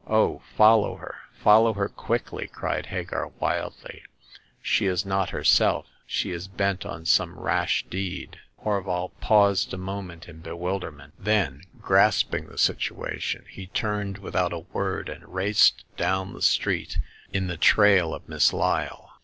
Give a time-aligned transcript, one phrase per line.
[0.08, 1.14] ''Oh, follow her—
[1.44, 4.02] follow her quickly 1'' cried Hagar, wildly;
[4.60, 8.40] she is not herself; she is bent on some rash deed!
[8.48, 15.08] *' Horval paused a moment in bewilderment; then, grasping the situation, he turned, without a word,
[15.08, 16.98] and raced down the street
[17.32, 19.20] in the trail of Miss Lyle.